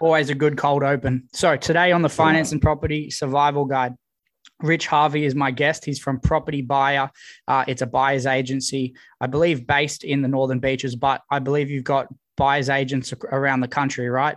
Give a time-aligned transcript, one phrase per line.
[0.00, 1.28] Always a good cold open.
[1.32, 3.94] So today on the Finance and Property Survival Guide,
[4.62, 5.84] Rich Harvey is my guest.
[5.84, 7.10] He's from Property Buyer.
[7.46, 11.70] Uh, it's a buyer's agency, I believe, based in the Northern Beaches, but I believe
[11.70, 14.36] you've got buyer's agents around the country, right?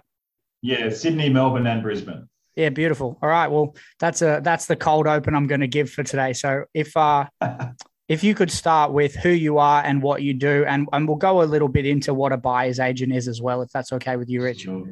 [0.62, 2.27] Yeah, Sydney, Melbourne, and Brisbane.
[2.55, 3.18] Yeah, beautiful.
[3.21, 3.48] All right.
[3.48, 6.34] Well, that's a that's the cold open I'm going to give for today.
[6.34, 7.25] So if uh
[8.07, 11.18] if you could start with who you are and what you do, and, and we'll
[11.18, 14.18] go a little bit into what a buyer's agent is as well, if that's okay
[14.18, 14.61] with you, Rich.
[14.61, 14.86] Sure.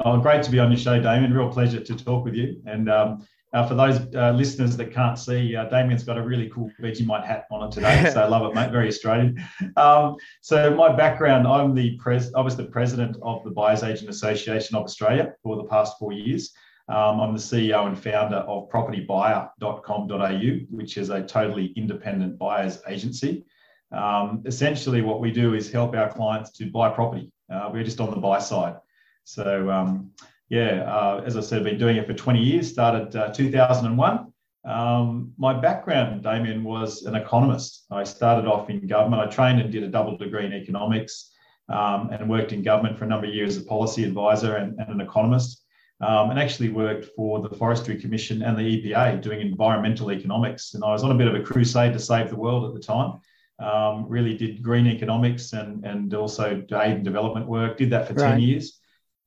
[0.00, 1.32] Oh, great to be on your show, Damien.
[1.32, 2.60] Real pleasure to talk with you.
[2.66, 6.50] And um, uh, for those uh, listeners that can't see, uh, Damien's got a really
[6.50, 8.70] cool Vegemite hat on it today, so I love it, mate.
[8.70, 9.42] Very Australian.
[9.76, 14.10] Um, so my background, I'm the pres- I was the president of the Buyers Agent
[14.10, 16.52] Association of Australia for the past four years.
[16.88, 23.44] Um, I'm the CEO and founder of propertybuyer.com.au, which is a totally independent buyers agency.
[23.90, 27.32] Um, essentially, what we do is help our clients to buy property.
[27.50, 28.76] Uh, we're just on the buy side.
[29.26, 30.12] So, um,
[30.48, 34.32] yeah, uh, as I said, I've been doing it for 20 years, started uh, 2001.
[34.64, 37.86] Um, my background, Damien, was an economist.
[37.90, 39.22] I started off in government.
[39.22, 41.32] I trained and did a double degree in economics
[41.68, 44.78] um, and worked in government for a number of years as a policy advisor and,
[44.78, 45.64] and an economist
[46.00, 50.74] um, and actually worked for the Forestry Commission and the EPA doing environmental economics.
[50.74, 52.80] And I was on a bit of a crusade to save the world at the
[52.80, 53.20] time.
[53.58, 58.14] Um, really did green economics and, and also aid and development work, did that for
[58.14, 58.32] right.
[58.32, 58.80] 10 years.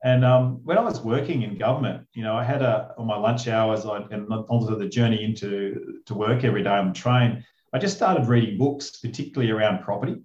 [0.03, 3.17] And um, when I was working in government, you know, I had a, on my
[3.17, 7.43] lunch hours I, and onto the journey into to work every day on the train,
[7.73, 10.21] I just started reading books, particularly around property.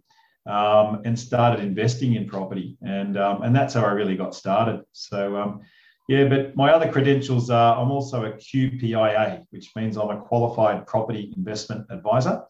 [0.47, 4.85] Um, and started investing in property, and um, and that's how I really got started.
[4.93, 5.63] So um,
[6.07, 10.87] yeah, but my other credentials are I'm also a QPIA, which means I'm a qualified
[10.87, 12.43] property investment advisor.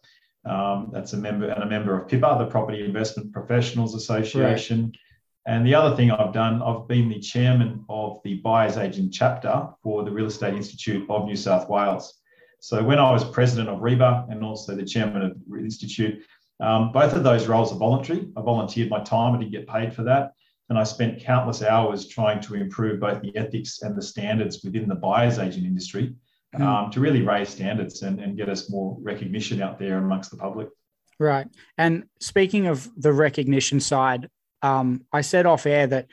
[0.44, 4.86] Um, that's a member and a member of PIPA, the Property Investment Professionals Association.
[4.86, 4.96] Right.
[5.46, 9.68] And the other thing I've done, I've been the chairman of the buyer's agent chapter
[9.82, 12.14] for the Real Estate Institute of New South Wales.
[12.60, 16.24] So when I was president of REBA and also the chairman of the Institute,
[16.60, 18.26] um, both of those roles are voluntary.
[18.36, 20.32] I volunteered my time, I didn't get paid for that.
[20.70, 24.88] And I spent countless hours trying to improve both the ethics and the standards within
[24.88, 26.14] the buyer's agent industry
[26.56, 26.60] mm.
[26.62, 30.38] um, to really raise standards and, and get us more recognition out there amongst the
[30.38, 30.68] public.
[31.18, 31.46] Right.
[31.76, 34.30] And speaking of the recognition side,
[34.64, 36.06] um, I said off air that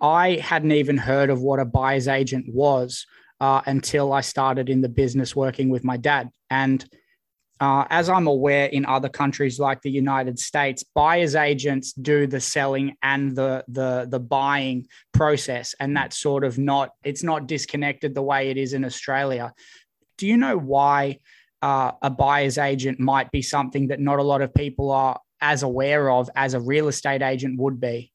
[0.00, 3.06] I hadn't even heard of what a buyer's agent was
[3.40, 6.28] uh, until I started in the business working with my dad.
[6.50, 6.84] And
[7.60, 12.40] uh, as I'm aware, in other countries like the United States, buyers agents do the
[12.40, 18.14] selling and the the the buying process, and that's sort of not it's not disconnected
[18.14, 19.54] the way it is in Australia.
[20.18, 21.20] Do you know why
[21.62, 25.62] uh, a buyer's agent might be something that not a lot of people are as
[25.62, 28.12] aware of as a real estate agent would be?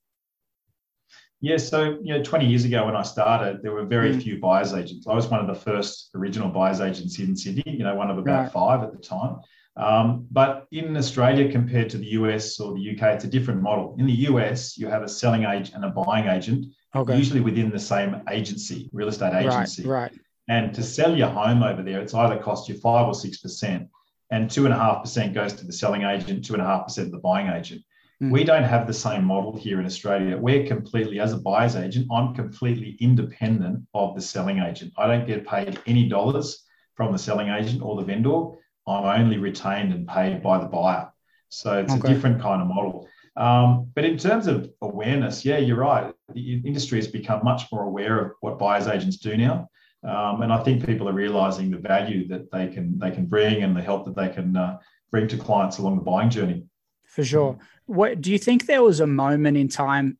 [1.41, 4.21] Yeah, so you know, 20 years ago when I started, there were very mm.
[4.21, 5.07] few buyers agents.
[5.07, 8.17] I was one of the first original buyers agents in Sydney, you know, one of
[8.17, 8.51] about right.
[8.51, 9.37] five at the time.
[9.77, 13.95] Um, but in Australia, compared to the US or the UK, it's a different model.
[13.97, 17.15] In the US, you have a selling agent and a buying agent, okay.
[17.15, 19.87] usually within the same agency, real estate agency.
[19.87, 20.19] Right, right.
[20.49, 23.87] And to sell your home over there, it's either cost you five or six percent,
[24.31, 26.85] and two and a half percent goes to the selling agent, two and a half
[26.85, 27.81] percent to the buying agent.
[28.21, 28.31] Mm.
[28.31, 30.37] We don't have the same model here in Australia.
[30.37, 34.93] We're completely, as a buyer's agent, I'm completely independent of the selling agent.
[34.97, 38.51] I don't get paid any dollars from the selling agent or the vendor.
[38.87, 41.11] I'm only retained and paid by the buyer.
[41.49, 42.11] So it's okay.
[42.11, 43.07] a different kind of model.
[43.37, 46.13] Um, but in terms of awareness, yeah, you're right.
[46.33, 49.69] The industry has become much more aware of what buyers agents do now.
[50.03, 53.63] Um, and I think people are realizing the value that they can they can bring
[53.63, 54.77] and the help that they can uh,
[55.11, 56.63] bring to clients along the buying journey.
[57.05, 57.57] For sure.
[57.85, 60.17] What do you think there was a moment in time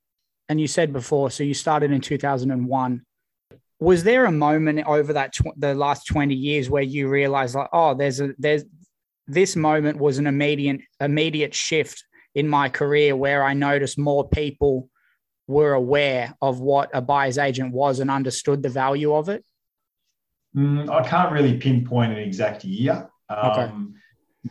[0.49, 3.05] and you said before so you started in 2001
[3.79, 7.69] was there a moment over that tw- the last 20 years where you realized like
[7.71, 8.65] oh there's a there's
[9.27, 12.03] this moment was an immediate immediate shift
[12.35, 14.89] in my career where i noticed more people
[15.47, 19.45] were aware of what a buyer's agent was and understood the value of it
[20.55, 23.71] mm, i can't really pinpoint an exact year um, okay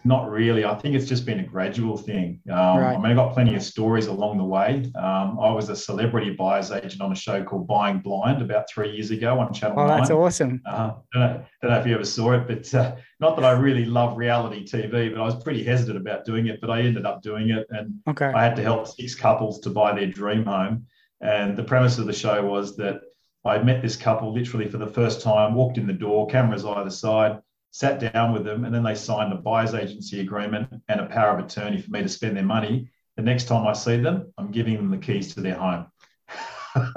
[0.05, 0.65] not really.
[0.65, 2.41] I think it's just been a gradual thing.
[2.51, 2.95] Um, right.
[2.95, 4.91] I mean, I got plenty of stories along the way.
[4.97, 8.91] Um, I was a celebrity buyer's agent on a show called Buying Blind about three
[8.91, 9.99] years ago on Channel oh, 9.
[9.99, 10.61] that's awesome.
[10.67, 13.53] Uh, don't, know, don't know if you ever saw it, but uh, not that I
[13.53, 16.61] really love reality TV, but I was pretty hesitant about doing it.
[16.61, 18.27] But I ended up doing it, and okay.
[18.27, 20.87] I had to help six couples to buy their dream home.
[21.21, 23.01] And the premise of the show was that
[23.49, 26.91] I met this couple literally for the first time, walked in the door, cameras either
[26.91, 27.41] side
[27.71, 31.39] sat down with them, and then they signed a buyer's agency agreement and a power
[31.39, 32.89] of attorney for me to spend their money.
[33.17, 35.87] The next time I see them, I'm giving them the keys to their home.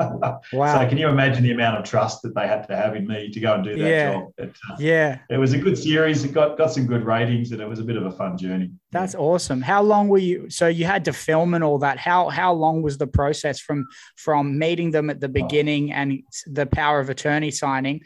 [0.54, 0.80] wow.
[0.80, 3.30] So can you imagine the amount of trust that they had to have in me
[3.30, 4.14] to go and do that yeah.
[4.14, 4.34] job?
[4.38, 5.20] It, uh, yeah.
[5.30, 6.24] It was a good series.
[6.24, 8.72] It got, got some good ratings and it was a bit of a fun journey.
[8.92, 9.20] That's yeah.
[9.20, 9.62] awesome.
[9.62, 11.98] How long were you so you had to film and all that?
[11.98, 13.88] How how long was the process from
[14.18, 15.32] from meeting them at the oh.
[15.32, 15.96] beginning oh.
[15.96, 18.02] and the power of attorney signing?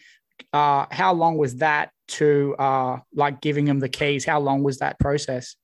[0.53, 4.25] Uh, how long was that to uh, like giving them the keys?
[4.25, 5.55] How long was that process?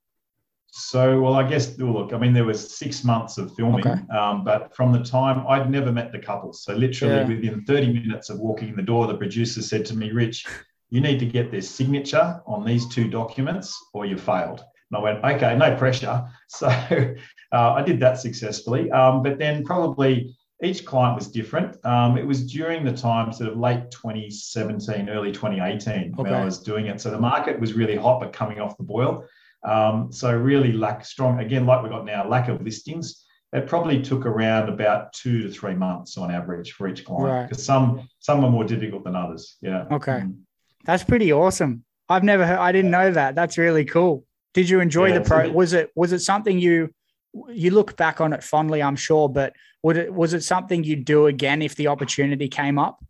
[0.74, 4.02] So, well, I guess, look, I mean, there was six months of filming, okay.
[4.18, 6.54] um, but from the time I'd never met the couple.
[6.54, 7.28] So, literally yeah.
[7.28, 10.46] within 30 minutes of walking in the door, the producer said to me, Rich,
[10.90, 14.64] you need to get their signature on these two documents or you failed.
[14.90, 16.26] And I went, okay, no pressure.
[16.48, 18.90] So, uh, I did that successfully.
[18.92, 21.84] Um, but then, probably each client was different.
[21.86, 26.12] Um, it was during the time, sort of late 2017, early 2018, okay.
[26.22, 27.02] when I was doing it.
[27.02, 29.26] So, the market was really hot, but coming off the boil.
[29.64, 33.26] Um, so really lack strong, again, like we've got now, lack of listings.
[33.54, 37.62] It probably took around about two to three months on average for each client because
[37.62, 37.66] right.
[37.66, 39.58] some some are more difficult than others.
[39.62, 39.86] Yeah.
[39.92, 40.22] Okay.
[40.24, 40.38] Mm.
[40.86, 41.84] That's pretty awesome.
[42.08, 43.36] I've never heard, I didn't know that.
[43.36, 44.26] That's really cool.
[44.54, 45.50] Did you enjoy yeah, the pro?
[45.52, 46.94] Was it was it something you
[47.50, 49.54] you look back on it fondly, I'm sure, but
[49.84, 53.04] would it was it something you'd do again if the opportunity came up?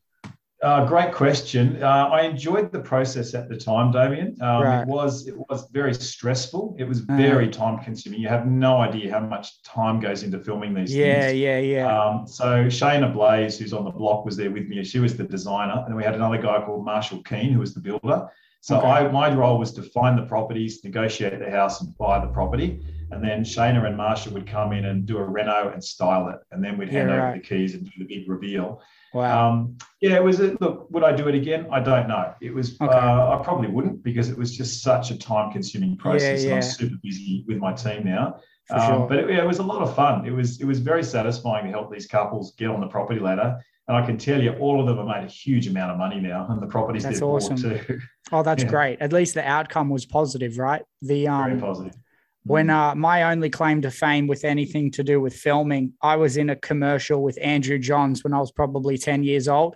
[0.62, 1.82] Uh, great question.
[1.82, 4.38] Uh, I enjoyed the process at the time, Damien.
[4.42, 4.82] Um, right.
[4.82, 6.76] It was it was very stressful.
[6.78, 7.18] It was uh-huh.
[7.18, 8.20] very uh, time consuming.
[8.20, 11.40] You have no idea how much time goes into filming these yeah, things.
[11.40, 12.00] Yeah, yeah, yeah.
[12.00, 14.84] Um, so Shaynna Blaze, who's on the block, was there with me.
[14.84, 17.82] She was the designer, and we had another guy called Marshall Keane, who was the
[17.82, 18.30] builder.
[18.62, 18.88] So okay.
[18.88, 22.80] I, my role was to find the properties, negotiate the house, and buy the property.
[23.10, 26.38] And then Shaynna and Marshall would come in and do a reno and style it,
[26.52, 27.42] and then we'd hand yeah, over right.
[27.42, 28.82] the keys and do the big reveal.
[29.14, 29.50] Wow.
[29.50, 30.40] Um, yeah, it was.
[30.40, 31.68] A, look, would I do it again?
[31.72, 32.34] I don't know.
[32.40, 32.80] It was.
[32.80, 32.86] Okay.
[32.86, 36.56] Uh, I probably wouldn't because it was just such a time-consuming process, yeah, yeah.
[36.56, 38.40] and I'm super busy with my team now.
[38.72, 39.08] Um, sure.
[39.08, 40.26] But it, yeah, it was a lot of fun.
[40.26, 40.62] It was.
[40.62, 43.60] It was very satisfying to help these couples get on the property ladder.
[43.88, 46.20] And I can tell you, all of them have made a huge amount of money
[46.20, 47.56] now, and the properties that's they've awesome.
[47.56, 48.00] bought too.
[48.34, 48.70] Oh, that's yeah.
[48.70, 49.02] great.
[49.02, 50.84] At least the outcome was positive, right?
[51.02, 51.96] The um, very positive
[52.44, 52.74] when mm.
[52.74, 56.50] uh, my only claim to fame with anything to do with filming, I was in
[56.50, 59.76] a commercial with Andrew Johns when I was probably 10 years old.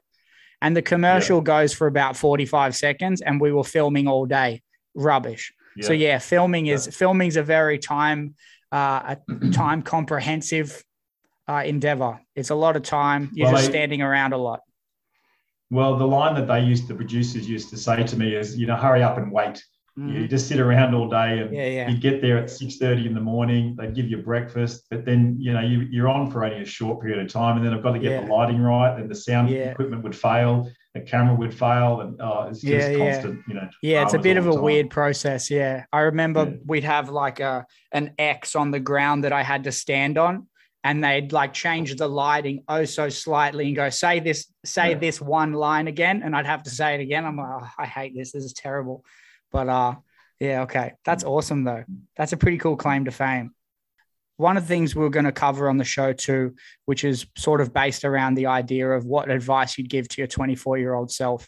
[0.61, 1.43] And the commercial yeah.
[1.43, 4.63] goes for about 45 seconds, and we were filming all day.
[4.95, 5.53] Rubbish.
[5.75, 5.87] Yeah.
[5.87, 8.35] So yeah, filming is filming's a very time
[8.71, 10.83] uh, a time comprehensive
[11.47, 12.19] uh, endeavor.
[12.35, 13.29] It's a lot of time.
[13.33, 14.61] You're well, just standing around a lot.
[15.71, 18.67] Well, the line that they used, the producers used to say to me is, you
[18.67, 19.63] know, hurry up and wait.
[19.97, 20.13] Mm.
[20.13, 21.89] You just sit around all day and yeah, yeah.
[21.89, 25.53] you get there at 6.30 in the morning, they give you breakfast, but then, you
[25.53, 27.93] know, you, you're on for only a short period of time and then I've got
[27.93, 28.25] to get yeah.
[28.25, 32.47] the lighting right and the sound equipment would fail, the camera would fail and oh,
[32.49, 33.69] it's just yeah, constant, you know.
[33.83, 34.61] Yeah, it's a bit of a time.
[34.61, 35.51] weird process.
[35.51, 35.85] Yeah.
[35.93, 39.71] I remember we'd have like a an X on the ground that I had to
[39.71, 40.47] stand on
[40.83, 44.97] and they'd like change the lighting oh so slightly and go say this say yeah.
[44.97, 47.87] this one line again and i'd have to say it again i'm like oh, i
[47.87, 49.03] hate this this is terrible
[49.55, 49.95] but uh,
[50.39, 50.93] yeah, okay.
[51.05, 51.29] That's mm.
[51.29, 51.83] awesome though.
[52.17, 53.53] That's a pretty cool claim to fame.
[54.37, 56.55] One of the things we are going to cover on the show too,
[56.85, 60.27] which is sort of based around the idea of what advice you'd give to your
[60.27, 61.47] 24 year old self.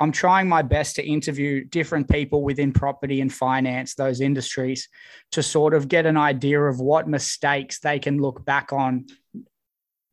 [0.00, 4.88] I'm trying my best to interview different people within property and finance, those industries,
[5.32, 9.06] to sort of get an idea of what mistakes they can look back on,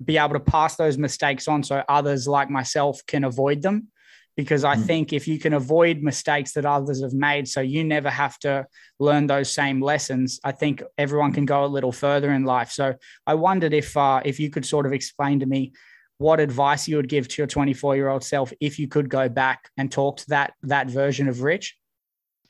[0.03, 3.87] be able to pass those mistakes on so others like myself can avoid them
[4.37, 4.85] because I mm.
[4.85, 8.67] think if you can avoid mistakes that others have made, so you never have to
[8.99, 12.71] learn those same lessons, I think everyone can go a little further in life.
[12.71, 12.93] So
[13.25, 15.73] I wondered if uh, if you could sort of explain to me
[16.19, 19.27] what advice you would give to your 24 year old self if you could go
[19.27, 21.75] back and talk to that that version of Rich.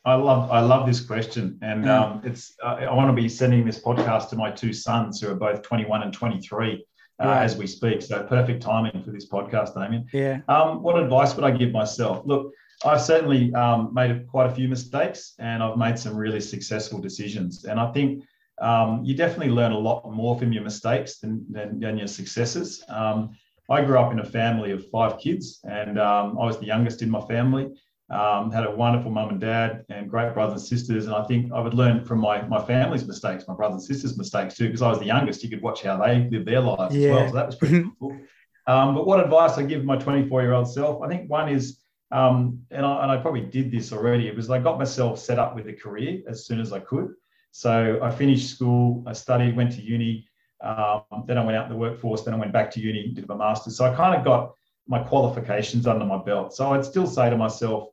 [0.04, 1.90] I love I love this question, and mm.
[1.90, 5.32] um, it's uh, I want to be sending this podcast to my two sons who
[5.32, 6.86] are both 21 and 23
[7.20, 8.02] uh, as we speak.
[8.02, 10.08] So perfect timing for this podcast, Damien.
[10.14, 10.42] Yeah.
[10.48, 12.26] Um, what advice would I give myself?
[12.26, 12.54] Look,
[12.86, 17.66] I've certainly um, made quite a few mistakes, and I've made some really successful decisions.
[17.66, 18.24] And I think
[18.62, 22.84] um, you definitely learn a lot more from your mistakes than, than, than your successes.
[22.88, 23.36] Um,
[23.70, 27.02] I grew up in a family of five kids, and um, I was the youngest
[27.02, 27.70] in my family.
[28.10, 31.08] Um, had a wonderful mum and dad and great brothers and sisters.
[31.08, 34.18] And I think I would learn from my, my family's mistakes, my brothers and sisters'
[34.18, 35.44] mistakes too, because I was the youngest.
[35.44, 37.10] You could watch how they live their lives yeah.
[37.10, 37.28] as well.
[37.28, 38.18] So that was pretty cool.
[38.66, 41.02] Um, but what advice I give my 24 year old self?
[41.02, 44.50] I think one is, um, and, I, and I probably did this already, it was
[44.50, 47.14] I got myself set up with a career as soon as I could.
[47.52, 50.28] So I finished school, I studied, went to uni.
[50.64, 52.22] Um, then I went out in the workforce.
[52.22, 53.78] Then I went back to uni, did my master's.
[53.78, 54.54] So I kind of got
[54.88, 56.54] my qualifications under my belt.
[56.54, 57.90] So I'd still say to myself,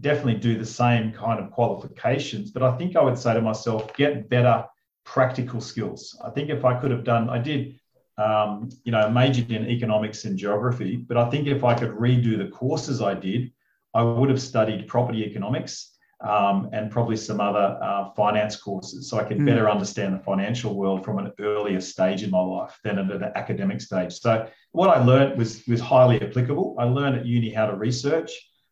[0.00, 2.50] definitely do the same kind of qualifications.
[2.50, 4.64] But I think I would say to myself, get better
[5.04, 6.18] practical skills.
[6.24, 7.78] I think if I could have done, I did
[8.18, 12.38] um, you know, majored in economics and geography, but I think if I could redo
[12.38, 13.52] the courses I did,
[13.94, 19.18] I would have studied property economics um, and probably some other uh, finance courses so
[19.18, 19.46] I could mm.
[19.46, 23.32] better understand the financial world from an earlier stage in my life than at an
[23.34, 24.14] academic stage.
[24.14, 26.76] So what I learned was, was highly applicable.
[26.78, 28.30] I learned at uni how to research.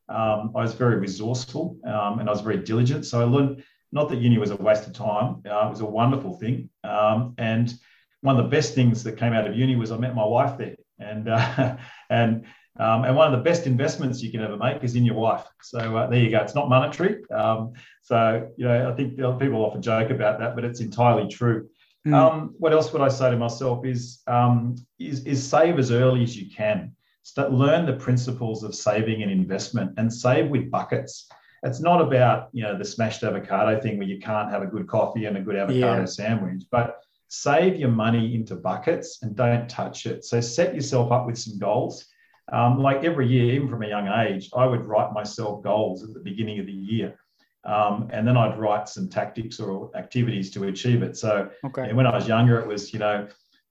[0.08, 3.06] Um, I was very resourceful um, and I was very diligent.
[3.06, 5.42] So I learned not that uni was a waste of time.
[5.48, 6.68] Uh, it was a wonderful thing.
[6.82, 7.72] Um, and
[8.20, 10.58] one of the best things that came out of uni was I met my wife
[10.58, 10.76] there.
[10.98, 11.76] And, uh,
[12.10, 12.44] and
[12.78, 15.44] um, and one of the best investments you can ever make is in your wife.
[15.62, 16.40] So uh, there you go.
[16.40, 17.22] It's not monetary.
[17.30, 21.68] Um, so, you know, I think people often joke about that, but it's entirely true.
[22.06, 22.14] Mm.
[22.14, 26.24] Um, what else would I say to myself is, um, is, is save as early
[26.24, 26.96] as you can.
[27.24, 31.28] Start, learn the principles of saving and investment and save with buckets.
[31.64, 34.86] It's not about, you know, the smashed avocado thing where you can't have a good
[34.86, 36.04] coffee and a good avocado yeah.
[36.04, 40.24] sandwich, but save your money into buckets and don't touch it.
[40.24, 42.06] So set yourself up with some goals
[42.52, 46.12] um, like every year, even from a young age, I would write myself goals at
[46.12, 47.18] the beginning of the year.
[47.64, 51.16] Um, and then I'd write some tactics or activities to achieve it.
[51.16, 51.92] So okay.
[51.94, 53.26] when I was younger, it was, you know,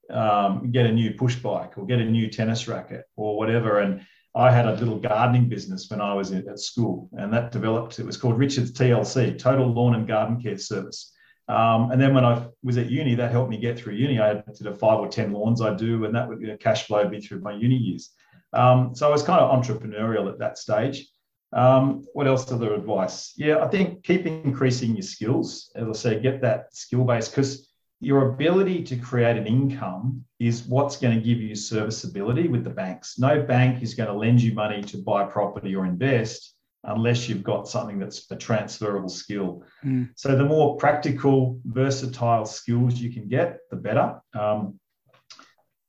[0.10, 3.80] um, get a new push bike or get a new tennis racket or whatever.
[3.80, 4.06] And
[4.36, 8.00] I had a little gardening business when I was at school, and that developed.
[8.00, 11.14] It was called Richard's TLC, Total Lawn and Garden Care Service.
[11.48, 14.20] Um, and then when I was at uni, that helped me get through uni.
[14.20, 16.88] I had to five or ten lawns I do, and that would you know, cash
[16.88, 18.12] flow me through my uni years.
[18.54, 21.08] Um, so I was kind of entrepreneurial at that stage.
[21.52, 23.34] Um, what else other advice?
[23.36, 25.72] Yeah, I think keep increasing your skills.
[25.76, 27.70] As I say, get that skill base because
[28.04, 32.70] your ability to create an income is what's going to give you serviceability with the
[32.70, 33.18] banks.
[33.18, 37.44] No bank is going to lend you money to buy property or invest unless you've
[37.44, 39.64] got something that's a transferable skill.
[39.86, 40.10] Mm.
[40.16, 44.22] So the more practical, versatile skills you can get, the better.
[44.38, 44.80] Um,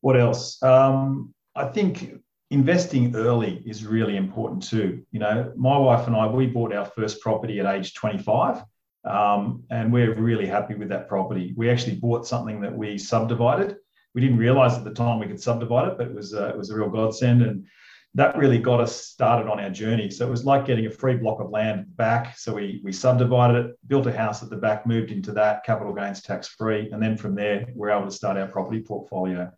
[0.00, 0.62] what else?
[0.62, 5.04] Um, I think investing early is really important too.
[5.10, 8.62] You know, my wife and I, we bought our first property at age 25.
[9.04, 11.52] Um, and we're really happy with that property.
[11.56, 13.76] We actually bought something that we subdivided.
[14.14, 16.56] We didn't realize at the time we could subdivide it, but it was uh, it
[16.56, 17.66] was a real godsend, and
[18.14, 20.08] that really got us started on our journey.
[20.08, 22.38] So it was like getting a free block of land back.
[22.38, 25.92] So we we subdivided it, built a house at the back, moved into that, capital
[25.92, 29.52] gains tax free, and then from there we're able to start our property portfolio.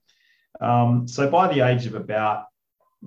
[0.60, 2.46] Um, so by the age of about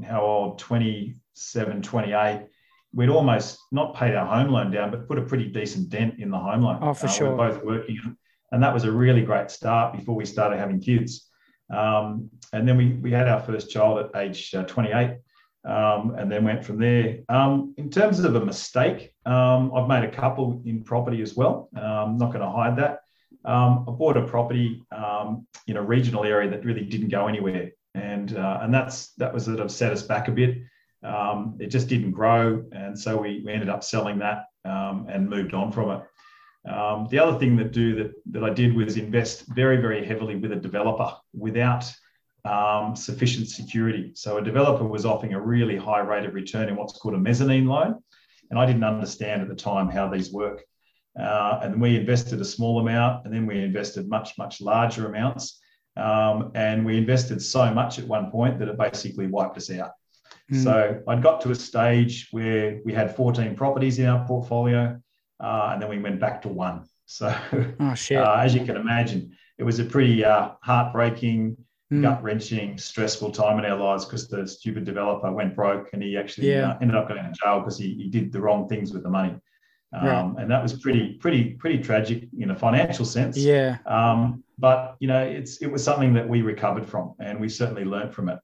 [0.03, 2.48] how old, 27, 28,
[2.93, 6.29] we'd almost not paid our home loan down, but put a pretty decent dent in
[6.29, 6.79] the home loan.
[6.81, 7.36] Oh, for uh, sure.
[7.36, 8.17] We're both working.
[8.51, 11.29] And that was a really great start before we started having kids.
[11.69, 15.17] Um, and then we, we had our first child at age uh, 28
[15.65, 17.19] um, and then went from there.
[17.29, 21.69] Um, in terms of a mistake, um, I've made a couple in property as well.
[21.75, 23.01] I'm um, not going to hide that.
[23.46, 24.84] Um, I bought a property
[25.67, 29.46] in a regional area that really didn't go anywhere and uh, and that's that was
[29.46, 30.58] sort of set us back a bit.
[31.03, 35.29] Um, it just didn't grow, and so we, we ended up selling that um, and
[35.29, 36.70] moved on from it.
[36.70, 40.36] Um, the other thing that do that that I did was invest very very heavily
[40.36, 41.91] with a developer without
[42.44, 44.12] um, sufficient security.
[44.15, 47.18] So a developer was offering a really high rate of return in what's called a
[47.18, 48.03] mezzanine loan,
[48.50, 50.63] and I didn't understand at the time how these work.
[51.20, 55.60] Uh, and we invested a small amount, and then we invested much much larger amounts.
[55.96, 59.91] Um, and we invested so much at one point that it basically wiped us out.
[60.51, 60.63] Mm.
[60.63, 65.00] So I'd got to a stage where we had 14 properties in our portfolio,
[65.39, 66.86] uh, and then we went back to one.
[67.12, 67.36] So,
[67.79, 71.58] oh, uh, as you can imagine, it was a pretty uh, heartbreaking,
[71.91, 72.01] mm.
[72.03, 76.15] gut wrenching, stressful time in our lives because the stupid developer went broke and he
[76.15, 76.74] actually yeah.
[76.74, 79.10] Uh, ended up going to jail because he, he did the wrong things with the
[79.10, 79.36] money.
[79.91, 80.44] Um, right.
[80.44, 83.36] And that was pretty, pretty, pretty tragic in a financial sense.
[83.36, 83.77] Yeah.
[83.88, 87.86] Um, but you know, it's it was something that we recovered from, and we certainly
[87.86, 88.39] learned from it.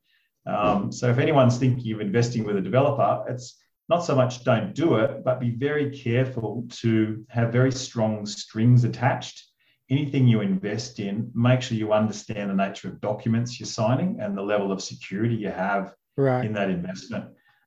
[0.45, 3.57] Um, so if anyone's thinking of investing with a developer, it's
[3.89, 8.83] not so much don't do it, but be very careful to have very strong strings
[8.83, 9.43] attached.
[9.89, 14.35] Anything you invest in, make sure you understand the nature of documents you're signing and
[14.35, 16.43] the level of security you have right.
[16.45, 17.25] in that investment.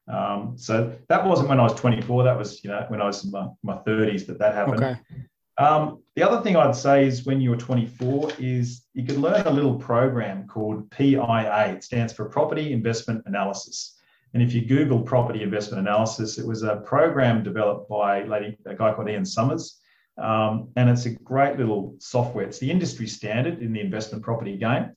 [0.09, 2.25] Um, so that wasn't when I was 24.
[2.25, 4.83] That was, you know, when I was in my, my 30s that that happened.
[4.83, 5.01] Okay.
[5.59, 9.51] Um, the other thing I'd say is when you're 24 is you can learn a
[9.51, 11.75] little program called PIA.
[11.75, 13.99] It stands for Property Investment Analysis.
[14.35, 18.75] And if you Google property investment analysis, it was a program developed by lady, a
[18.75, 19.81] guy called Ian Summers.
[20.17, 22.45] Um, and it's a great little software.
[22.45, 24.91] It's the industry standard in the investment property game.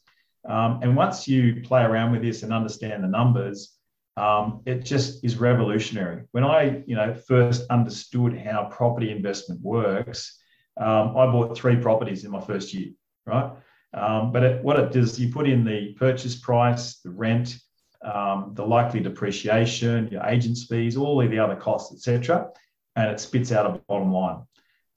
[0.47, 3.77] Um, and once you play around with this and understand the numbers,
[4.17, 6.23] um, it just is revolutionary.
[6.31, 10.40] When I, you know, first understood how property investment works,
[10.77, 12.91] um, I bought three properties in my first year,
[13.25, 13.51] right?
[13.93, 17.57] Um, but it, what it does, you put in the purchase price, the rent,
[18.03, 22.49] um, the likely depreciation, your agent's fees, all of the other costs, etc.,
[22.95, 24.41] and it spits out a bottom line.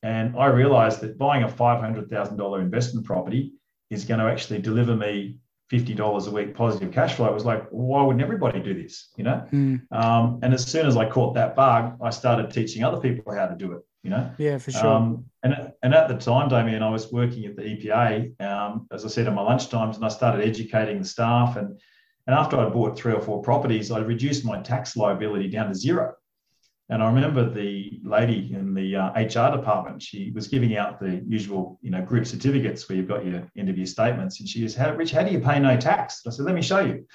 [0.03, 3.55] And I realized that buying a $500,000 investment property
[3.91, 5.39] is going to actually deliver me
[5.73, 7.27] $50 a week positive cash flow.
[7.27, 9.11] I was like, why wouldn't everybody do this?
[9.17, 9.47] You know?
[9.51, 9.81] Mm.
[9.93, 13.47] Um, and as soon as I caught that bug, I started teaching other people how
[13.47, 14.31] to do it, you know?
[14.39, 14.87] Yeah, for sure.
[14.87, 19.05] Um, and, and at the time, Damien, I was working at the EPA, um, as
[19.05, 21.57] I said, in my lunch times, and I started educating the staff.
[21.57, 21.81] And,
[22.27, 25.75] and after I bought three or four properties, I reduced my tax liability down to
[25.75, 26.15] zero.
[26.91, 31.23] And I remember the lady in the uh, HR department, she was giving out the
[31.27, 34.41] usual, you know, group certificates where you've got your interview statements.
[34.41, 36.21] And she goes, how, Rich, how do you pay no tax?
[36.27, 37.07] I said, let me show you.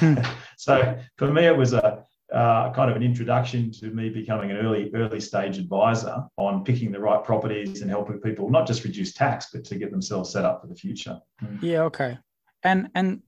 [0.56, 4.58] So for me, it was a uh, kind of an introduction to me becoming an
[4.58, 9.14] early, early stage advisor on picking the right properties and helping people not just reduce
[9.14, 11.18] tax, but to get themselves set up for the future.
[11.62, 11.84] Yeah.
[11.84, 12.18] Okay.
[12.62, 13.22] And, and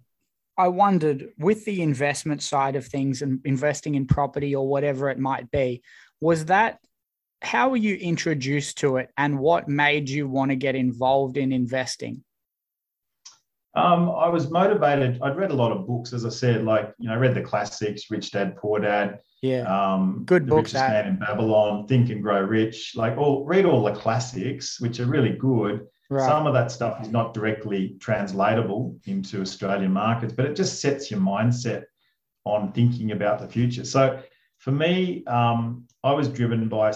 [0.59, 5.19] I wondered with the investment side of things and investing in property or whatever it
[5.19, 5.83] might be,
[6.21, 6.78] was that
[7.42, 11.52] how were you introduced to it and what made you want to get involved in
[11.52, 12.23] investing?
[13.75, 15.21] Um, I was motivated.
[15.23, 17.43] I'd read a lot of books, as I said, like, you know, I read the
[17.43, 19.21] classics, Rich Dad, Poor Dad.
[19.43, 19.62] Yeah.
[19.62, 20.59] Um, Good the book.
[20.59, 20.91] Richest that.
[20.91, 22.95] Man in Babylon, Think and Grow Rich.
[22.97, 25.87] Like, all read all the classics, which are really good.
[26.11, 26.27] Right.
[26.27, 31.09] Some of that stuff is not directly translatable into Australian markets, but it just sets
[31.09, 31.85] your mindset
[32.45, 33.85] on thinking about the future.
[33.85, 34.21] So
[34.59, 36.93] for me, um, I was driven by,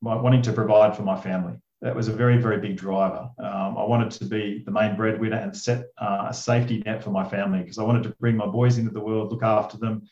[0.00, 1.54] by, wanting to provide for my family.
[1.82, 3.28] That was a very, very big driver.
[3.38, 7.10] Um, I wanted to be the main breadwinner and set uh, a safety net for
[7.10, 10.02] my family because I wanted to bring my boys into the world, look after them,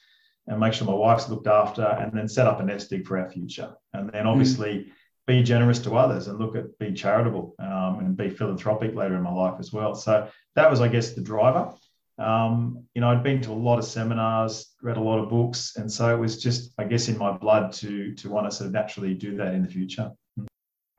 [0.47, 3.19] and make sure my wife's looked after, and then set up a nest egg for
[3.19, 3.73] our future.
[3.95, 4.91] And then obviously, mm
[5.31, 9.23] be generous to others and look at be charitable um, and be philanthropic later in
[9.23, 9.95] my life as well.
[9.95, 11.73] So that was, I guess, the driver.
[12.19, 15.77] Um, you know, I'd been to a lot of seminars, read a lot of books,
[15.77, 18.67] and so it was just, I guess, in my blood to to want to sort
[18.67, 20.11] of naturally do that in the future.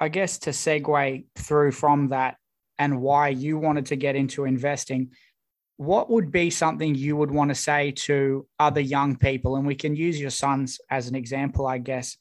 [0.02, 2.38] I guess to segue through from that
[2.80, 5.12] and why you wanted to get into investing,
[5.78, 9.58] what would be something you would want to say to other young people?
[9.58, 12.18] And we can use your sons as an example, I guess.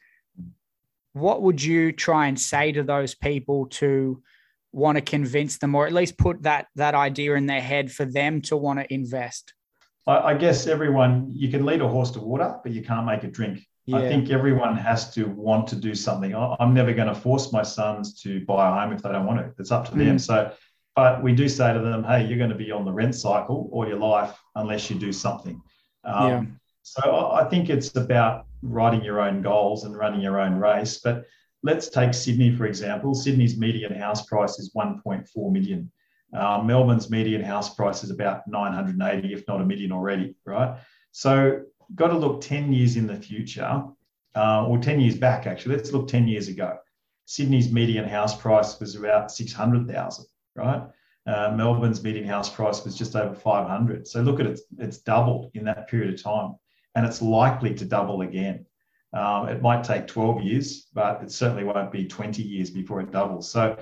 [1.14, 4.22] What would you try and say to those people to
[4.72, 8.04] want to convince them or at least put that that idea in their head for
[8.04, 9.54] them to want to invest?
[10.06, 13.32] I, guess everyone you can lead a horse to water but you can't make it
[13.32, 13.98] drink yeah.
[13.98, 16.34] I think everyone has to want to do something.
[16.34, 19.40] I'm never going to force my sons to buy a home if they don't want
[19.40, 19.52] to.
[19.58, 19.98] It's up to mm.
[19.98, 20.18] them.
[20.18, 20.52] So,
[20.94, 23.68] but we do say to them, hey, you're going to be on the rent cycle
[23.72, 25.60] all your life unless you do something.
[26.04, 26.44] Um, yeah.
[26.82, 30.98] So I think it's about writing your own goals and running your own race.
[31.02, 31.24] But
[31.62, 33.14] let's take Sydney, for example.
[33.14, 35.90] Sydney's median house price is 1.4 million.
[36.32, 40.78] Uh, Melbourne's median house price is about 980, if not a million already, right?
[41.12, 41.62] So,
[41.94, 43.84] got to look 10 years in the future,
[44.34, 45.76] uh, or 10 years back, actually.
[45.76, 46.78] Let's look 10 years ago.
[47.26, 50.26] Sydney's median house price was about 600,000,
[50.56, 50.82] right?
[51.26, 54.06] Uh, Melbourne's median house price was just over 500.
[54.08, 56.54] So, look at it, it's doubled in that period of time
[56.94, 58.66] and it's likely to double again.
[59.12, 63.10] Um, it might take 12 years, but it certainly won't be 20 years before it
[63.10, 63.50] doubles.
[63.50, 63.76] So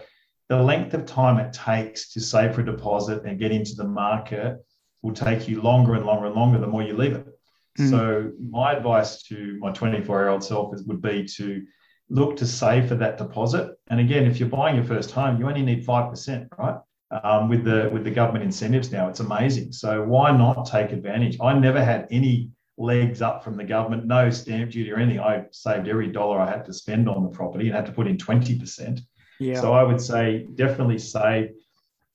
[0.49, 3.85] the length of time it takes to save for a deposit and get into the
[3.85, 4.64] market
[5.03, 7.38] will take you longer and longer and longer the more you leave it.
[7.79, 7.91] Mm.
[7.91, 11.62] So my advice to my 24 year old self is, would be to
[12.11, 13.77] look to save for that deposit.
[13.88, 16.79] And again, if you're buying your first home, you only need 5%, right?
[17.25, 19.73] Um, with the with the government incentives now, it's amazing.
[19.73, 21.38] So why not take advantage?
[21.41, 25.21] I never had any legs up from the government, no stamp duty or anything.
[25.21, 28.07] I saved every dollar I had to spend on the property and had to put
[28.07, 29.01] in 20%.
[29.41, 29.61] Yeah.
[29.61, 31.51] So I would say definitely save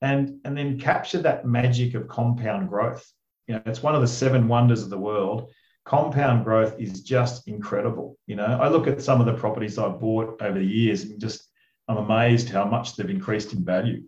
[0.01, 3.09] and, and then capture that magic of compound growth.
[3.47, 5.51] You know, it's one of the seven wonders of the world.
[5.85, 8.17] Compound growth is just incredible.
[8.25, 11.19] You know, I look at some of the properties I've bought over the years and
[11.19, 11.49] just
[11.87, 14.03] I'm amazed how much they've increased in value.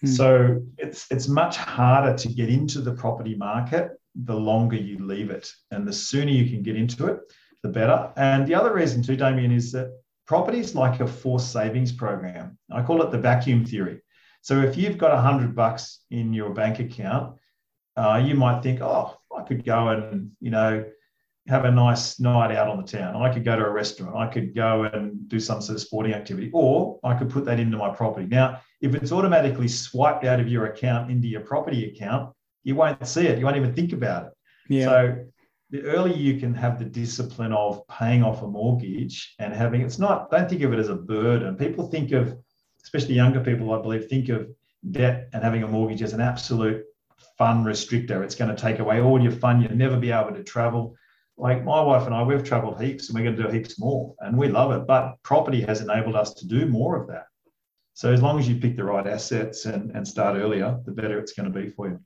[0.00, 0.06] Hmm.
[0.06, 5.30] So it's it's much harder to get into the property market the longer you leave
[5.30, 5.50] it.
[5.70, 7.20] And the sooner you can get into it,
[7.62, 8.12] the better.
[8.16, 9.90] And the other reason, too, Damien, is that
[10.26, 12.58] property is like a forced savings program.
[12.70, 14.00] I call it the vacuum theory.
[14.42, 17.38] So if you've got a hundred bucks in your bank account,
[17.96, 20.84] uh, you might think, oh, I could go and you know
[21.46, 23.16] have a nice night out on the town.
[23.20, 24.16] I could go to a restaurant.
[24.16, 27.60] I could go and do some sort of sporting activity, or I could put that
[27.60, 28.26] into my property.
[28.26, 33.06] Now, if it's automatically swiped out of your account into your property account, you won't
[33.06, 33.38] see it.
[33.38, 34.32] You won't even think about it.
[34.70, 34.84] Yeah.
[34.86, 35.24] So
[35.70, 39.98] the earlier you can have the discipline of paying off a mortgage and having it's
[39.98, 41.56] not don't think of it as a burden.
[41.56, 42.36] People think of,
[42.82, 44.48] especially younger people, I believe, think of
[44.90, 46.84] debt and having a mortgage as an absolute
[47.38, 48.22] fun restrictor.
[48.22, 49.60] It's going to take away all your fun.
[49.60, 50.94] You'll never be able to travel.
[51.36, 54.14] Like my wife and I, we've traveled heaps and we're going to do heaps more
[54.20, 54.86] and we love it.
[54.86, 57.26] But property has enabled us to do more of that.
[57.94, 61.18] So as long as you pick the right assets and, and start earlier, the better
[61.18, 62.00] it's going to be for you.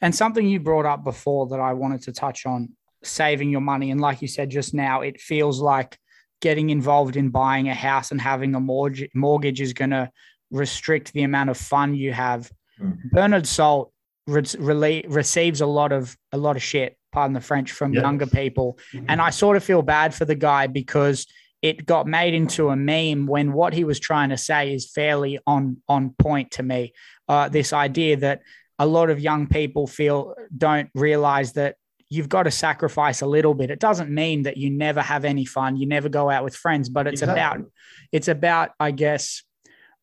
[0.00, 2.70] And something you brought up before that I wanted to touch on
[3.02, 3.90] saving your money.
[3.90, 5.98] And like you said just now, it feels like
[6.40, 10.10] getting involved in buying a house and having a mortgage, mortgage is going to
[10.50, 12.50] restrict the amount of fun you have.
[12.80, 13.08] Mm-hmm.
[13.12, 13.92] Bernard Salt
[14.26, 18.02] re- receives a lot of a lot of shit, pardon the French, from yes.
[18.02, 19.06] younger people, mm-hmm.
[19.08, 21.26] and I sort of feel bad for the guy because
[21.62, 25.38] it got made into a meme when what he was trying to say is fairly
[25.46, 26.92] on on point to me.
[27.28, 28.42] Uh, this idea that
[28.78, 31.76] a lot of young people feel don't realize that
[32.08, 33.70] you've got to sacrifice a little bit.
[33.70, 36.88] It doesn't mean that you never have any fun, you never go out with friends,
[36.88, 37.40] but it's exactly.
[37.40, 37.70] about
[38.12, 39.42] it's about I guess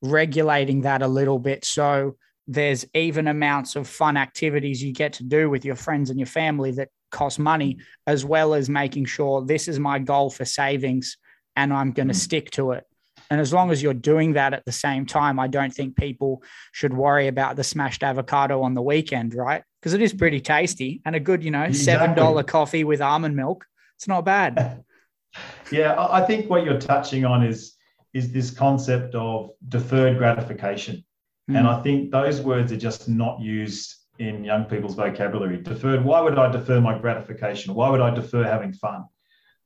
[0.02, 5.24] regulating that a little bit so there's even amounts of fun activities you get to
[5.24, 7.78] do with your friends and your family that cost money
[8.08, 11.18] as well as making sure this is my goal for savings
[11.56, 12.18] and I'm going to mm.
[12.18, 12.84] stick to it.
[13.30, 16.44] And as long as you're doing that at the same time, I don't think people
[16.72, 19.64] should worry about the smashed avocado on the weekend, right?
[19.80, 23.66] Because it is pretty tasty and a good, you know, $7 coffee with almond milk.
[23.96, 24.84] It's not bad.
[25.72, 27.76] yeah, I think what you're touching on is
[28.14, 31.04] is this concept of deferred gratification.
[31.50, 31.58] Mm.
[31.58, 35.58] And I think those words are just not used in young people's vocabulary.
[35.58, 37.74] Deferred, why would I defer my gratification?
[37.74, 39.06] Why would I defer having fun?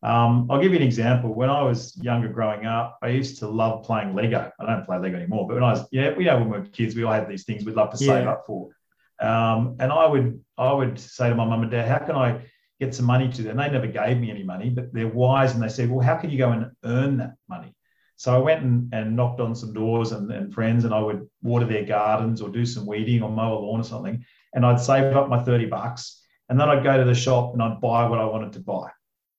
[0.04, 1.34] Um, I'll give you an example.
[1.34, 4.52] When I was younger growing up, I used to love playing Lego.
[4.60, 6.66] I don't play Lego anymore, but when I was, yeah, we know when we were
[6.66, 8.32] kids, we all had these things we'd love to save yeah.
[8.32, 8.70] up for.
[9.20, 12.42] Um, and I would, I would say to my mum and dad, how can I
[12.80, 13.60] get some money to them?
[13.60, 16.16] And they never gave me any money, but they're wise and they said, well, how
[16.16, 17.74] can you go and earn that money?
[18.18, 21.28] So I went and, and knocked on some doors and, and friends, and I would
[21.44, 24.26] water their gardens or do some weeding or mow a lawn or something.
[24.54, 26.24] And I'd save up my 30 bucks.
[26.50, 28.90] And then I'd go to the shop and I'd buy what I wanted to buy.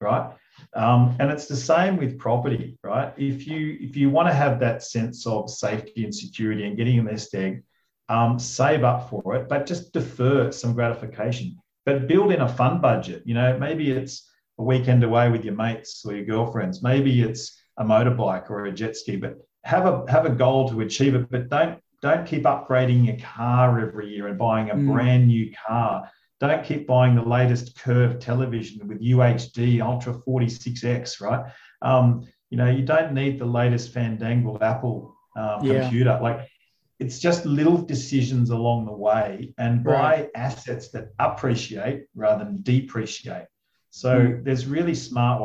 [0.01, 0.33] Right.
[0.75, 3.13] Um, and it's the same with property, right?
[3.17, 6.99] If you if you want to have that sense of safety and security and getting
[6.99, 7.63] a nest egg,
[8.09, 11.57] um, save up for it, but just defer some gratification.
[11.85, 13.23] But build in a fun budget.
[13.25, 16.83] You know, maybe it's a weekend away with your mates or your girlfriends.
[16.83, 20.81] Maybe it's a motorbike or a jet ski, but have a have a goal to
[20.83, 21.31] achieve it.
[21.31, 24.93] But don't don't keep upgrading your car every year and buying a mm.
[24.93, 26.11] brand new car.
[26.41, 31.51] Don't keep buying the latest curved television with UHD Ultra 46X, right?
[31.83, 35.81] Um, you know, you don't need the latest fandangled Apple um, yeah.
[35.81, 36.19] computer.
[36.23, 36.49] Like,
[37.01, 40.29] it's just little decisions along the way and buy right.
[40.37, 43.47] assets that appreciate rather than depreciate.
[43.91, 44.45] So mm.
[44.45, 45.43] there's really smart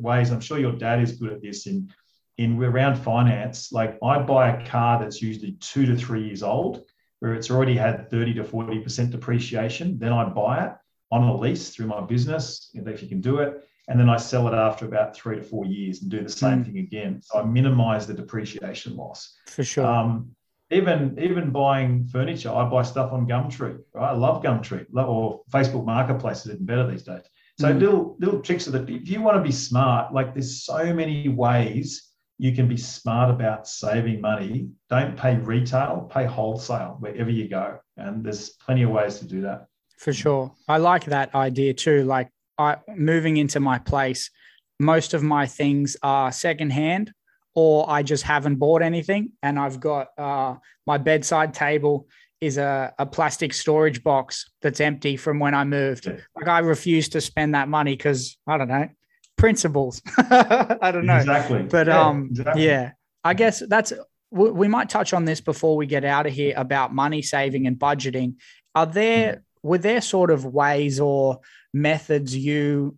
[0.00, 0.30] ways.
[0.30, 1.90] I'm sure your dad is good at this in
[2.38, 3.72] in around finance.
[3.72, 6.84] Like I buy a car that's usually two to three years old,
[7.20, 9.98] where it's already had 30 to 40 percent depreciation.
[9.98, 10.72] Then I buy it
[11.10, 14.48] on a lease through my business, if you can do it, and then I sell
[14.48, 16.66] it after about three to four years and do the same mm.
[16.66, 17.22] thing again.
[17.22, 19.36] So I minimize the depreciation loss.
[19.46, 19.86] For sure.
[19.86, 20.32] Um,
[20.70, 23.78] even even buying furniture, I buy stuff on Gumtree.
[23.94, 24.10] Right?
[24.10, 27.22] I love Gumtree, or Facebook Marketplace is even better these days.
[27.58, 27.80] So mm.
[27.80, 28.88] little little tricks of that.
[28.88, 33.30] If you want to be smart, like there's so many ways you can be smart
[33.30, 34.68] about saving money.
[34.90, 37.78] Don't pay retail, pay wholesale wherever you go.
[37.96, 39.66] And there's plenty of ways to do that.
[39.98, 40.52] For sure.
[40.68, 42.04] I like that idea too.
[42.04, 44.30] Like I moving into my place,
[44.78, 47.12] most of my things are secondhand
[47.54, 49.32] or I just haven't bought anything.
[49.42, 52.06] And I've got uh, my bedside table
[52.40, 56.06] is a, a plastic storage box that's empty from when I moved.
[56.36, 58.88] Like I refuse to spend that money because I don't know
[59.36, 60.02] principles.
[60.18, 62.66] I don't know exactly, but yeah, um, exactly.
[62.66, 63.92] yeah, I guess that's
[64.30, 67.66] we, we might touch on this before we get out of here about money saving
[67.66, 68.36] and budgeting.
[68.74, 71.40] Are there were there sort of ways or
[71.72, 72.96] methods you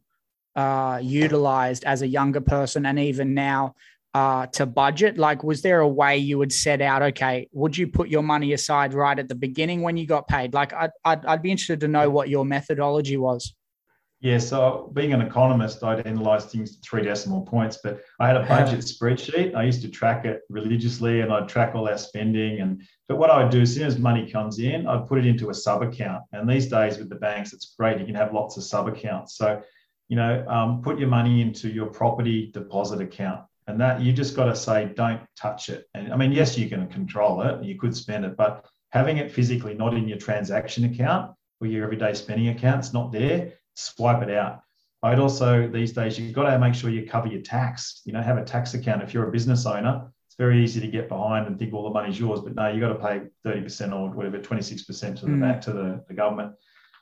[0.57, 3.75] uh, utilized as a younger person and even now
[4.19, 5.17] uh, to budget?
[5.17, 7.03] Like, was there a way you would set out?
[7.03, 10.55] Okay, would you put your money aside right at the beginning when you got paid?
[10.55, 13.55] Like, I'd, I'd, I'd be interested to know what your methodology was.
[14.21, 18.37] Yeah, so being an economist, I'd analyze things to three decimal points, but I had
[18.37, 19.55] a budget spreadsheet.
[19.55, 22.61] I used to track it religiously and I'd track all our spending.
[22.61, 25.27] And but what I would do as soon as money comes in, I'd put it
[25.27, 26.25] into a sub account.
[26.33, 28.01] And these days with the banks, it's great.
[28.01, 29.37] You can have lots of sub accounts.
[29.37, 29.63] So,
[30.09, 34.35] you know, um, put your money into your property deposit account and that you just
[34.35, 37.79] got to say don't touch it and i mean yes you can control it you
[37.79, 42.13] could spend it but having it physically not in your transaction account or your everyday
[42.13, 44.63] spending accounts not there swipe it out
[45.05, 48.23] i'd also these days you've got to make sure you cover your tax you know
[48.23, 51.47] have a tax account if you're a business owner it's very easy to get behind
[51.47, 54.39] and think all the money's yours, but no, you've got to pay 30% or whatever,
[54.39, 55.41] 26% to the mm.
[55.41, 56.53] back to the, the government.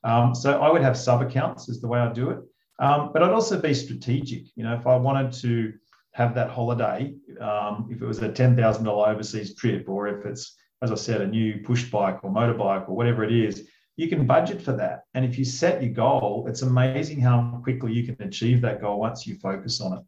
[0.05, 2.39] Um, so I would have sub accounts is the way I do it.
[2.79, 4.45] Um, but I'd also be strategic.
[4.55, 5.73] You know, if I wanted to
[6.17, 10.91] have that holiday, um, if it was a $10,000 overseas trip, or if it's, as
[10.91, 14.63] I said, a new push bike or motorbike or whatever it is, you can budget
[14.63, 15.03] for that.
[15.13, 18.99] And if you set your goal, it's amazing how quickly you can achieve that goal
[18.99, 20.05] once you focus on it.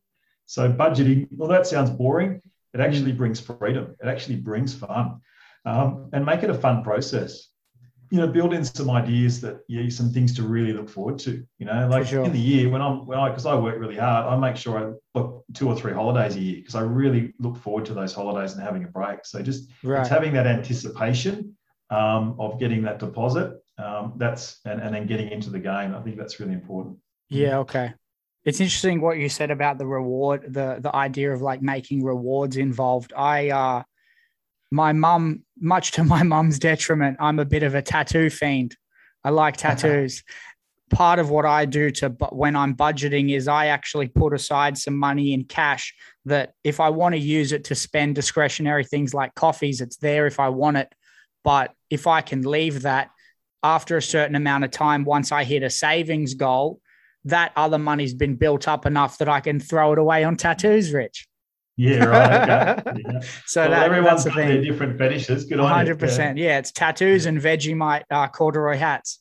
[0.46, 2.40] So budgeting, well, that sounds boring.
[2.72, 3.94] It actually brings freedom.
[4.02, 5.20] It actually brings fun,
[5.66, 7.48] um, and make it a fun process.
[8.10, 11.44] You know, build in some ideas that yeah, some things to really look forward to.
[11.58, 12.24] You know, like sure.
[12.24, 14.78] in the year when I'm when I because I work really hard, I make sure
[14.78, 18.14] I book two or three holidays a year because I really look forward to those
[18.14, 19.24] holidays and having a break.
[19.24, 20.00] So just right.
[20.00, 21.56] it's having that anticipation
[21.90, 23.54] um, of getting that deposit.
[23.78, 25.94] Um, that's and, and then getting into the game.
[25.94, 26.98] I think that's really important.
[27.28, 27.58] Yeah.
[27.58, 27.92] Okay
[28.48, 32.56] it's interesting what you said about the reward, the the idea of like making rewards
[32.56, 33.12] involved.
[33.14, 33.82] I uh
[34.70, 38.76] my mum, much to my mum's detriment, I'm a bit of a tattoo fiend.
[39.24, 40.22] I like tattoos.
[40.90, 44.78] Part of what I do to but when I'm budgeting is I actually put aside
[44.78, 49.12] some money in cash that if I want to use it to spend discretionary things
[49.12, 50.94] like coffees, it's there if I want it.
[51.44, 53.10] But if I can leave that
[53.62, 56.80] after a certain amount of time, once I hit a savings goal,
[57.24, 60.92] that other money's been built up enough that I can throw it away on tattoos,
[60.92, 61.27] Rich.
[61.78, 62.78] Yeah, right.
[62.80, 63.02] Okay.
[63.06, 63.20] Yeah.
[63.46, 65.44] so well, that, everyone's got their different fetishes.
[65.44, 66.18] Good on 100%.
[66.18, 66.32] Yeah.
[66.34, 66.58] yeah.
[66.58, 69.20] it's tattoos and Vegemite uh, corduroy hats.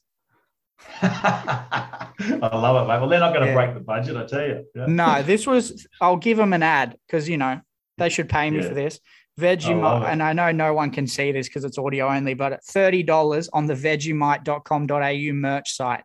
[1.02, 3.00] I love it, mate.
[3.00, 3.54] Well, they're not going to yeah.
[3.54, 4.66] break the budget, I tell you.
[4.76, 4.86] Yeah.
[4.88, 7.62] No, this was, I'll give them an ad because, you know,
[8.00, 9.00] they should pay me for this.
[9.40, 12.54] Vegemite, I and I know no one can see this because it's audio only, but
[12.54, 16.04] at $30 on the vegemite.com.au merch site.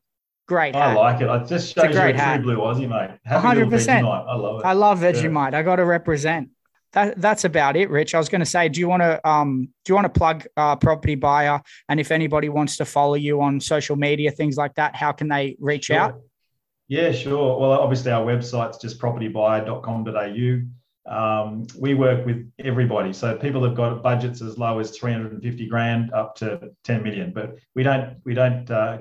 [0.48, 0.74] Great.
[0.74, 1.28] I like it.
[1.28, 3.18] I just shows you a true blue Aussie, mate.
[3.26, 4.06] Hundred percent.
[4.06, 4.66] I love it.
[4.66, 5.52] I love Vegemite.
[5.52, 5.58] Yeah.
[5.58, 6.50] I got to represent.
[6.92, 8.14] That, that's about it, Rich.
[8.14, 10.44] I was going to say, do you want to um, do you want to plug
[10.56, 11.62] uh, Property Buyer?
[11.88, 15.28] And if anybody wants to follow you on social media, things like that, how can
[15.28, 15.96] they reach sure.
[15.96, 16.20] out?
[16.88, 17.58] Yeah, sure.
[17.58, 20.81] Well, obviously our website's just propertybuyer.com.au.
[21.06, 23.12] Um, we work with everybody.
[23.12, 27.56] So people have got budgets as low as 350 grand up to 10 million, but
[27.74, 28.98] we don't, we don't, uh,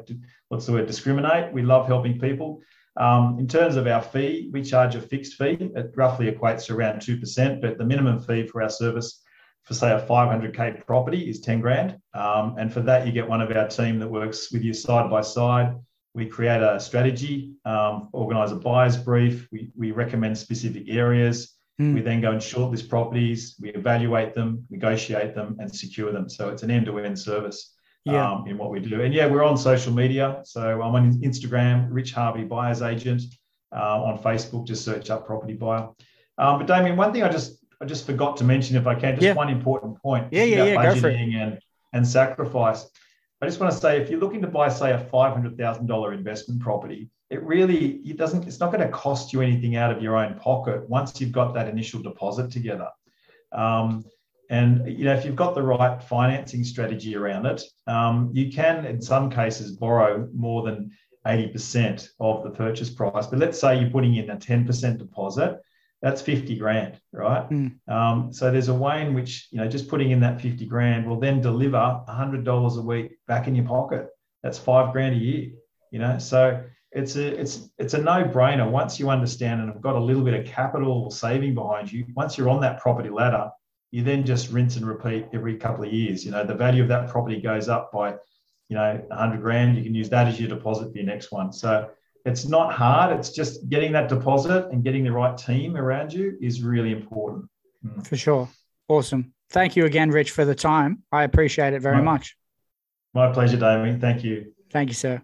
[0.49, 1.53] what's the word, discriminate.
[1.53, 2.61] We love helping people.
[2.97, 5.57] Um, in terms of our fee, we charge a fixed fee.
[5.75, 9.21] It roughly equates to around 2%, but the minimum fee for our service
[9.63, 11.97] for say a 500k property is 10 grand.
[12.13, 15.09] Um, and for that, you get one of our team that works with you side
[15.09, 15.75] by side.
[16.13, 19.47] We create a strategy, um, organize a buyer's brief.
[19.51, 21.55] We, we recommend specific areas.
[21.81, 21.93] Mm.
[21.95, 26.29] We then go and short shortlist properties, we evaluate them, negotiate them, and secure them.
[26.29, 27.73] So it's an end to end service
[28.05, 28.31] yeah.
[28.31, 29.01] um, in what we do.
[29.01, 30.41] And yeah, we're on social media.
[30.43, 33.23] So I'm on Instagram, Rich Harvey Buyers Agent.
[33.73, 35.87] Uh, on Facebook, just search up Property Buyer.
[36.37, 39.15] Um, but Damien, one thing I just I just forgot to mention, if I can,
[39.15, 39.33] just yeah.
[39.33, 40.27] one important point.
[40.31, 40.75] Yeah, yeah, yeah.
[40.75, 41.57] Budgeting and
[41.93, 42.85] and sacrifice.
[43.41, 45.87] I just want to say, if you're looking to buy, say, a five hundred thousand
[45.87, 49.89] dollar investment property, it really it doesn't it's not going to cost you anything out
[49.89, 52.89] of your own pocket once you've got that initial deposit together.
[53.53, 54.03] Um,
[54.49, 58.85] and you know if you've got the right financing strategy around it um, you can
[58.85, 60.91] in some cases borrow more than
[61.25, 63.27] 80% of the purchase price.
[63.27, 65.59] But let's say you're putting in a 10% deposit
[66.01, 67.49] that's 50 grand right?
[67.49, 67.79] Mm.
[67.87, 71.07] um, so there's a way in which you know just putting in that 50 grand
[71.07, 74.09] will then deliver $100 a week back in your pocket.
[74.43, 75.51] That's five grand a year
[75.91, 76.17] you know?
[76.17, 78.69] So it's a it's it's a no-brainer.
[78.69, 82.05] Once you understand and have got a little bit of capital or saving behind you
[82.15, 83.49] once you're on that property ladder
[83.91, 86.25] you then just rinse and repeat every couple of years.
[86.25, 88.11] You know the value of that property goes up by
[88.69, 89.77] you know 100 grand.
[89.77, 91.51] You can use that as your deposit for your next one.
[91.51, 91.89] So
[92.25, 93.17] it's not hard.
[93.17, 97.45] It's just getting that deposit and getting the right team around you is really important.
[97.85, 98.05] Mm.
[98.05, 98.47] for sure.
[98.87, 99.33] Awesome.
[99.49, 101.01] Thank you again rich for the time.
[101.11, 102.37] I appreciate it very my, much.
[103.13, 103.99] My pleasure damien.
[103.99, 104.53] Thank you.
[104.71, 105.21] Thank you sir